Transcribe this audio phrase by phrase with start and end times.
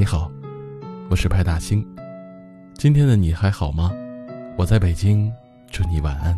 [0.00, 0.32] 你好，
[1.10, 1.86] 我是派大星。
[2.72, 3.92] 今天的你还好吗？
[4.56, 5.30] 我在北京，
[5.70, 6.34] 祝你晚安。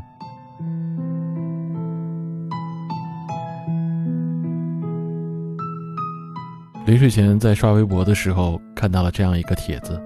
[6.84, 9.96] 临睡前在刷微博的时候，看到了这样一个帖子，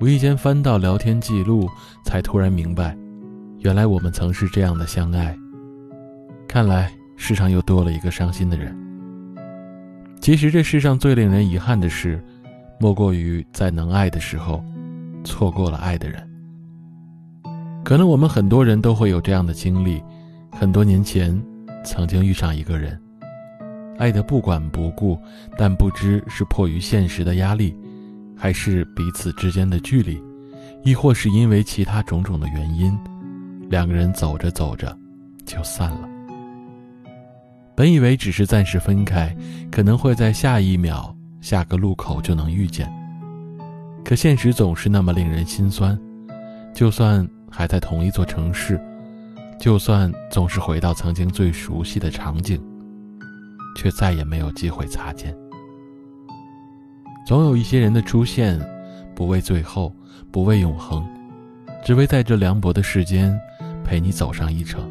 [0.00, 1.68] 无意间翻到聊天记录，
[2.04, 2.96] 才突然明白，
[3.58, 5.36] 原来我们曾是这样的相爱。
[6.46, 8.72] 看来世上又多了一个伤心的人。
[10.20, 12.24] 其实这世上最令人遗憾的事，
[12.80, 14.62] 莫过于在能爱的时候，
[15.24, 16.26] 错过了爱的人。
[17.84, 20.02] 可能我们很多人都会有这样的经历：
[20.52, 21.40] 很多年前，
[21.84, 23.00] 曾经遇上一个人，
[23.98, 25.18] 爱的不管不顾，
[25.56, 27.74] 但不知是迫于现实的压力，
[28.36, 30.22] 还是彼此之间的距离，
[30.84, 32.96] 亦或是因为其他种种的原因，
[33.70, 34.96] 两个人走着走着，
[35.44, 36.08] 就散了。
[37.74, 39.34] 本以为只是暂时分开，
[39.70, 42.90] 可能会在下一秒、下个路口就能遇见。
[44.04, 45.98] 可现实总是那么令人心酸，
[46.72, 48.80] 就算还在同一座城市，
[49.60, 52.58] 就算总是回到曾经最熟悉的场景，
[53.76, 55.36] 却再也没有机会擦肩。
[57.26, 58.58] 总有一些人的出现，
[59.14, 59.94] 不为最后，
[60.30, 61.06] 不为永恒，
[61.84, 63.38] 只为在这凉薄的世间
[63.84, 64.88] 陪你走上一程。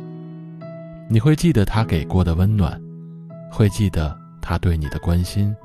[1.09, 2.79] 你会记得他给过的温暖，
[3.49, 5.55] 会记得他对你的关心，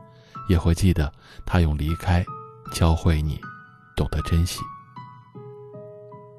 [0.48, 1.12] 也会记得
[1.44, 2.24] 他用离开
[2.72, 3.40] 教会你
[3.96, 4.60] 懂得珍惜。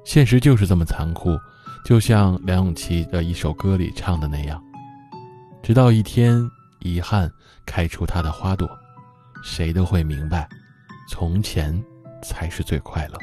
[0.04, 1.38] 现实就是这么残酷，
[1.84, 4.62] 就像梁咏琪的一首歌里唱的那样
[5.62, 6.48] ：“直到一天，
[6.80, 7.30] 遗憾
[7.64, 8.68] 开出它的花朵，
[9.42, 10.48] 谁都会明白，
[11.08, 11.82] 从前
[12.22, 13.18] 才是最快乐。”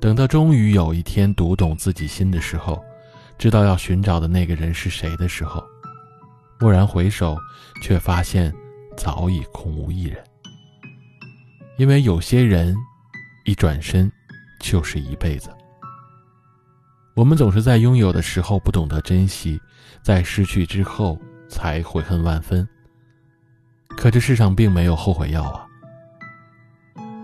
[0.00, 2.82] 等到终于有一天读懂自己心的时候。
[3.38, 5.62] 知道要寻找的那个人是谁的时候，
[6.58, 7.38] 蓦然回首，
[7.80, 8.52] 却发现
[8.98, 10.22] 早已空无一人。
[11.78, 12.76] 因为有些人，
[13.44, 14.10] 一转身
[14.60, 15.48] 就是一辈子。
[17.14, 19.60] 我们总是在拥有的时候不懂得珍惜，
[20.02, 21.16] 在失去之后
[21.48, 22.68] 才悔恨万分。
[23.96, 25.66] 可这世上并没有后悔药啊！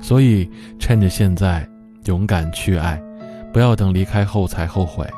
[0.00, 0.48] 所以
[0.78, 1.68] 趁着现在，
[2.04, 3.02] 勇敢去爱，
[3.52, 5.08] 不要等离开后才后悔。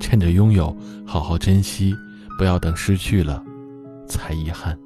[0.00, 0.74] 趁着拥有，
[1.06, 1.94] 好好珍惜，
[2.38, 3.42] 不要等失去了，
[4.08, 4.78] 才遗憾。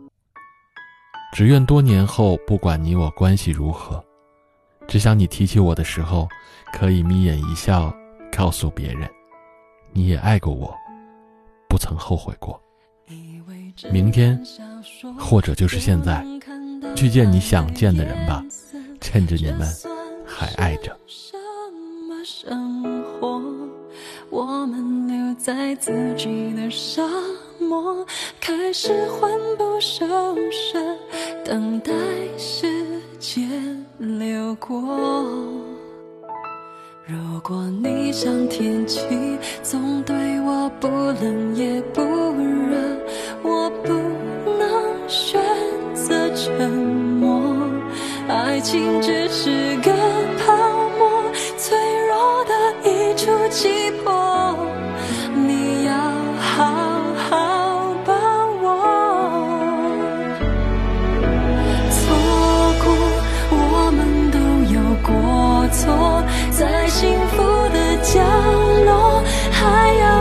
[1.33, 4.05] 只愿多年后，不管你我关系如何，
[4.87, 6.28] 只想你提起我的时候，
[6.72, 7.94] 可以眯眼一笑，
[8.33, 9.09] 告诉别人，
[9.93, 10.75] 你也爱过我，
[11.69, 12.61] 不曾后悔过。
[13.93, 14.41] 明天，
[15.16, 16.25] 或者就是现在，
[16.97, 18.45] 去见你想见的人吧，
[19.00, 19.69] 趁着你们
[20.27, 20.99] 还爱着
[22.25, 23.41] 生活。
[24.31, 27.03] 我们留在自己的沙
[27.68, 28.06] 漠，
[28.40, 30.06] 开始魂不守
[30.50, 30.78] 舍，
[31.44, 31.92] 等待
[32.38, 32.66] 时
[33.18, 34.80] 间流过。
[37.06, 39.06] 如果你像天气，
[39.62, 42.76] 总对我不冷也不热，
[43.42, 43.92] 我不
[44.58, 45.38] 能选
[45.94, 47.38] 择沉默。
[48.28, 49.92] 爱情只是个
[50.38, 50.56] 泡
[50.98, 51.22] 沫，
[51.58, 52.54] 脆弱的
[52.84, 54.56] 一触即破。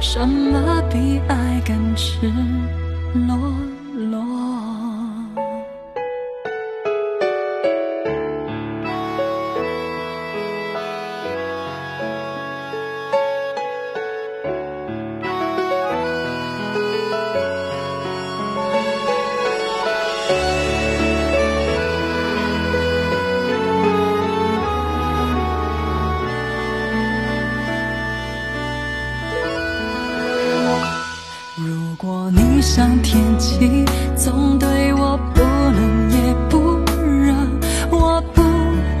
[0.00, 2.30] 什么比爱更赤
[3.26, 3.79] 裸？
[32.60, 33.84] 像天气
[34.14, 36.78] 总对我不冷也不
[37.08, 37.34] 热。
[37.90, 38.42] 我不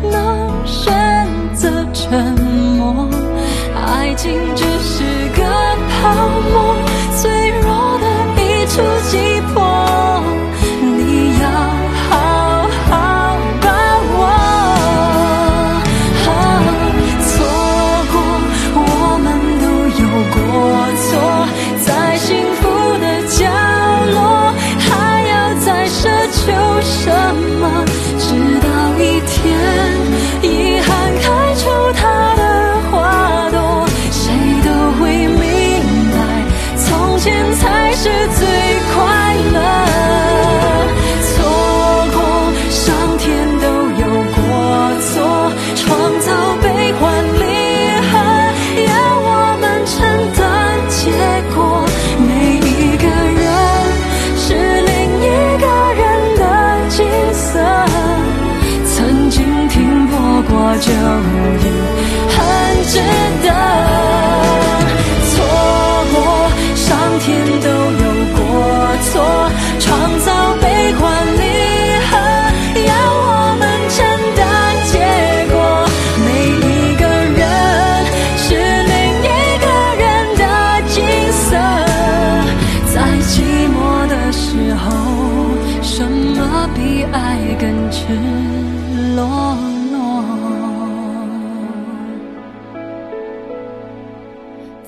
[0.08, 2.40] 能选择沉
[2.76, 3.08] 默。
[3.74, 4.69] 爱情这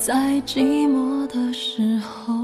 [0.05, 2.35] 在寂寞的时候，